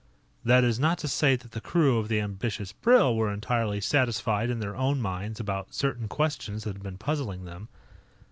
That 0.43 0.63
is 0.63 0.79
not 0.79 0.97
to 0.97 1.07
say 1.07 1.35
that 1.35 1.51
the 1.51 1.61
crew 1.61 1.99
of 1.99 2.07
the 2.07 2.19
Ambitious 2.21 2.71
Brill 2.73 3.15
were 3.15 3.31
entirely 3.31 3.79
satisfied 3.79 4.49
in 4.49 4.59
their 4.59 4.75
own 4.75 4.99
minds 4.99 5.39
about 5.39 5.75
certain 5.75 6.07
questions 6.07 6.63
that 6.63 6.73
had 6.73 6.81
been 6.81 6.97
puzzling 6.97 7.45
them. 7.45 7.67